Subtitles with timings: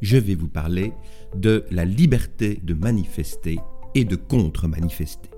[0.00, 0.92] je vais vous parler
[1.34, 3.58] de la liberté de manifester
[3.94, 5.30] et de contre-manifester.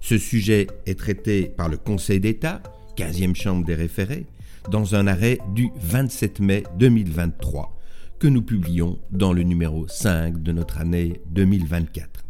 [0.00, 2.62] Ce sujet est traité par le Conseil d'État,
[2.96, 4.26] 15e chambre des référés,
[4.70, 7.78] dans un arrêt du 27 mai 2023
[8.18, 12.24] que nous publions dans le numéro 5 de notre année 2024.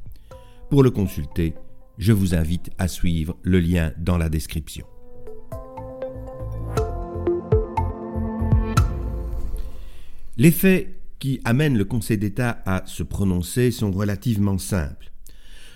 [0.71, 1.55] Pour le consulter,
[1.99, 4.87] je vous invite à suivre le lien dans la description.
[10.37, 15.13] Les faits qui amènent le Conseil d'État à se prononcer sont relativement simples.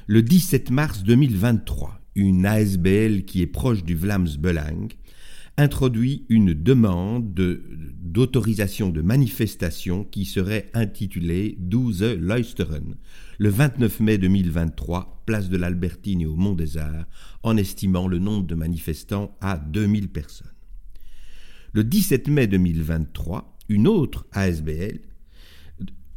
[0.06, 4.88] Le 17 mars 2023, une ASBL qui est proche du Vlaams Belang
[5.58, 12.94] introduit une demande d'autorisation de, manifestation qui serait intitulée 12 Luisteren
[13.38, 17.06] le 29 mai 2023, place de l'Albertine et au Mont des Arts,
[17.42, 20.52] en estimant le nombre de manifestants à 2000 personnes.
[21.72, 25.00] Le 17 mai 2023, une autre ASBL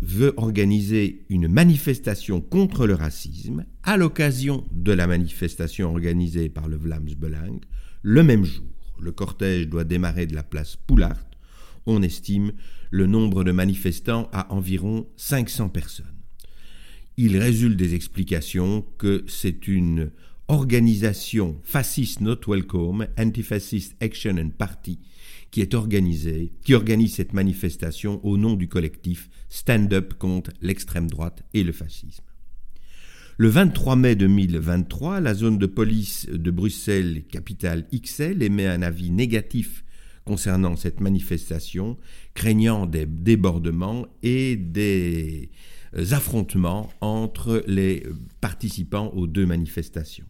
[0.02, 6.75] veut organiser une manifestation contre le racisme à l'occasion de la manifestation organisée par le
[6.75, 7.59] Vlaams Belang
[8.02, 8.66] le même jour.
[8.99, 11.25] Le cortège doit démarrer de la place Poulart.
[11.85, 12.52] On estime
[12.89, 16.05] le nombre de manifestants à environ 500 personnes.
[17.17, 20.11] Il résulte des explications que c'est une
[20.47, 24.99] organisation Fascist Not Welcome, Anti-Fascist Action and Party,
[25.52, 25.75] qui est
[26.63, 31.73] qui organise cette manifestation au nom du collectif Stand Up contre l'extrême droite et le
[31.73, 32.23] fascisme.
[33.38, 39.12] Le 23 mai 2023, la zone de police de Bruxelles, capitale XL, émet un avis
[39.12, 39.84] négatif
[40.25, 41.97] concernant cette manifestation,
[42.33, 45.50] craignant des débordements et des
[46.12, 48.03] affrontements entre les
[48.39, 50.25] participants aux deux manifestations.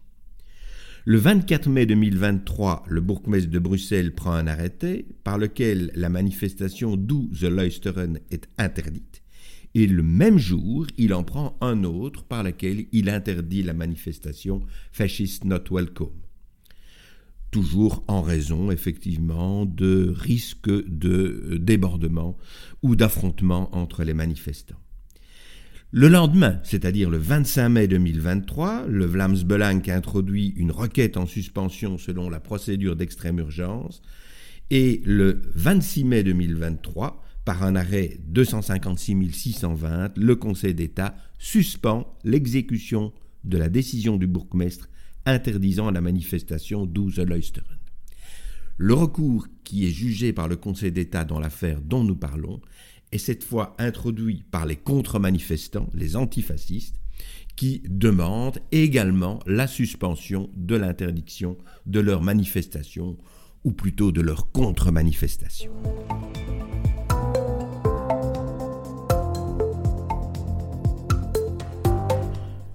[1.04, 6.96] Le 24 mai 2023, le bourgmestre de Bruxelles prend un arrêté par lequel la manifestation
[6.96, 9.24] d'où The Luisteren est interdite.
[9.74, 14.62] Et le même jour, il en prend un autre par lequel il interdit la manifestation
[14.92, 16.20] Fascist Not Welcome.
[17.50, 22.38] Toujours en raison, effectivement, de risques de débordement
[22.82, 24.81] ou d'affrontement entre les manifestants.
[25.94, 31.98] Le lendemain, c'est-à-dire le 25 mai 2023, le Vlaams Belang introduit une requête en suspension
[31.98, 34.00] selon la procédure d'extrême urgence
[34.70, 43.12] et le 26 mai 2023, par un arrêt 256 620, le Conseil d'État suspend l'exécution
[43.44, 44.88] de la décision du bourgmestre
[45.26, 47.78] interdisant la manifestation 12 Leusteren.
[48.78, 52.62] Le recours qui est jugé par le Conseil d'État dans l'affaire dont nous parlons
[53.12, 56.96] est cette fois introduit par les contre-manifestants, les antifascistes,
[57.54, 61.56] qui demandent également la suspension de l'interdiction
[61.86, 63.18] de leur manifestation,
[63.64, 65.70] ou plutôt de leur contre-manifestation.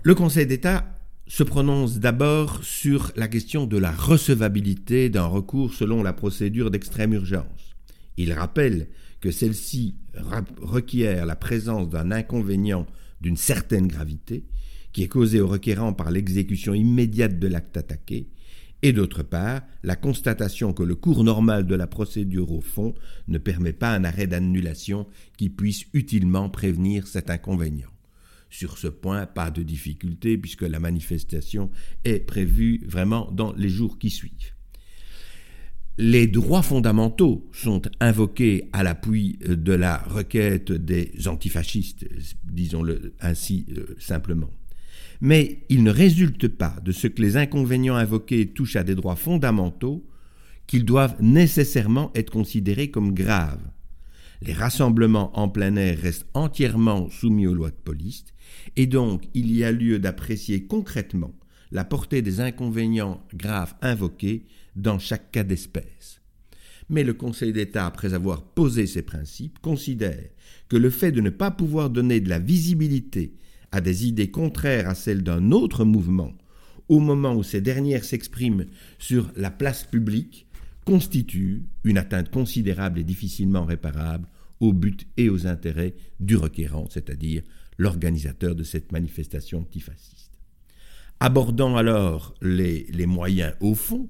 [0.03, 0.85] Le Conseil d'État
[1.27, 7.11] se prononce d'abord sur la question de la recevabilité d'un recours selon la procédure d'extrême
[7.11, 7.76] urgence.
[8.17, 8.89] Il rappelle
[9.21, 9.95] que celle-ci
[10.59, 12.85] requiert la présence d'un inconvénient
[13.21, 14.45] d'une certaine gravité,
[14.91, 18.29] qui est causé au requérant par l'exécution immédiate de l'acte attaqué,
[18.83, 22.93] et d'autre part, la constatation que le cours normal de la procédure au fond
[23.27, 25.07] ne permet pas un arrêt d'annulation
[25.37, 27.89] qui puisse utilement prévenir cet inconvénient.
[28.49, 31.71] Sur ce point, pas de difficulté puisque la manifestation
[32.03, 34.56] est prévue vraiment dans les jours qui suivent
[35.97, 42.07] les droits fondamentaux sont invoqués à l'appui de la requête des antifascistes,
[42.43, 44.51] disons-le ainsi euh, simplement.
[45.21, 49.15] Mais il ne résulte pas de ce que les inconvénients invoqués touchent à des droits
[49.15, 50.05] fondamentaux
[50.67, 53.65] qu'ils doivent nécessairement être considérés comme graves.
[54.43, 58.25] Les rassemblements en plein air restent entièrement soumis aux lois de police,
[58.75, 61.33] et donc il y a lieu d'apprécier concrètement
[61.71, 64.45] la portée des inconvénients graves invoqués
[64.77, 66.21] dans chaque cas d'espèce.
[66.89, 70.23] Mais le Conseil d'État, après avoir posé ces principes, considère
[70.69, 73.35] que le fait de ne pas pouvoir donner de la visibilité
[73.71, 76.33] à des idées contraires à celles d'un autre mouvement
[76.87, 78.65] au moment où ces dernières s'expriment
[78.97, 80.47] sur la place publique
[80.85, 84.27] constitue une atteinte considérable et difficilement réparable
[84.61, 87.43] au but et aux intérêts du requérant, c'est-à-dire
[87.77, 90.31] l'organisateur de cette manifestation antifasciste.
[91.19, 94.07] Abordant alors les, les moyens au fond,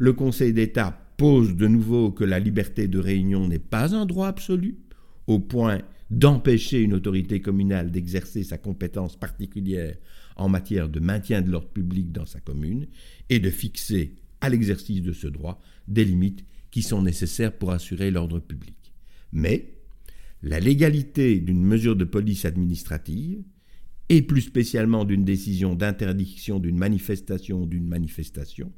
[0.00, 4.28] le Conseil d'État pose de nouveau que la liberté de réunion n'est pas un droit
[4.28, 4.78] absolu,
[5.26, 9.94] au point d'empêcher une autorité communale d'exercer sa compétence particulière
[10.36, 12.86] en matière de maintien de l'ordre public dans sa commune,
[13.28, 18.10] et de fixer à l'exercice de ce droit des limites qui sont nécessaires pour assurer
[18.10, 18.94] l'ordre public.
[19.34, 19.74] Mais
[20.42, 23.42] la légalité d'une mesure de police administrative,
[24.08, 28.72] et plus spécialement d'une décision d'interdiction d'une manifestation ou d'une manifestation,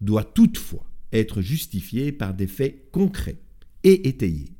[0.00, 3.38] doit toutefois être justifiée par des faits concrets
[3.84, 4.52] et étayés,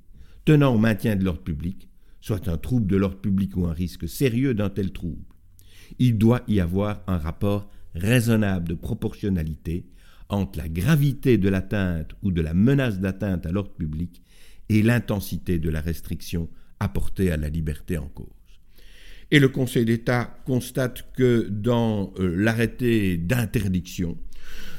[0.44, 1.88] tenant au maintien de l'ordre public,
[2.20, 5.24] soit un trouble de l'ordre public ou un risque sérieux d'un tel trouble.
[5.98, 9.86] Il doit y avoir un rapport raisonnable de proportionnalité
[10.28, 14.22] entre la gravité de l'atteinte ou de la menace d'atteinte à l'ordre public
[14.68, 16.48] et l'intensité de la restriction
[16.80, 18.28] apportée à la liberté en cause.
[19.30, 24.16] Et le Conseil d'État constate que dans euh, l'arrêté d'interdiction,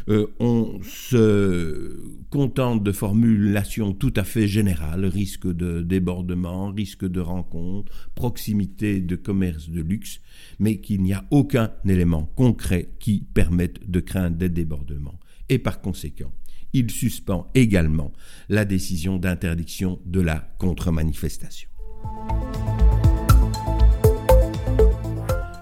[0.07, 7.19] euh, on se contente de formulations tout à fait générales, risque de débordement, risque de
[7.19, 10.21] rencontre, proximité de commerce de luxe,
[10.59, 15.19] mais qu'il n'y a aucun élément concret qui permette de craindre des débordements.
[15.49, 16.31] Et par conséquent,
[16.73, 18.11] il suspend également
[18.49, 21.69] la décision d'interdiction de la contre-manifestation.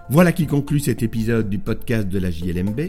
[0.10, 2.82] Voilà qui conclut cet épisode du podcast de la JLMB.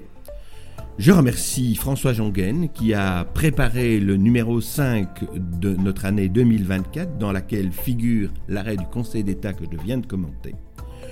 [0.96, 5.24] Je remercie François Jongen qui a préparé le numéro 5
[5.60, 10.06] de notre année 2024 dans laquelle figure l'arrêt du Conseil d'État que je viens de
[10.06, 10.54] commenter.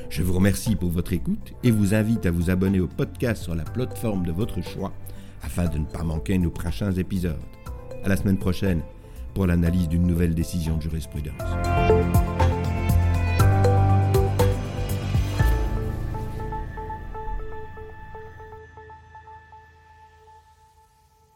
[0.09, 3.57] Je vous remercie pour votre écoute et vous invite à vous abonner au podcast sur
[3.57, 4.93] la plateforme de votre choix
[5.43, 7.35] afin de ne pas manquer nos prochains épisodes.
[8.05, 8.83] À la semaine prochaine
[9.35, 11.43] pour l'analyse d'une nouvelle décision de jurisprudence.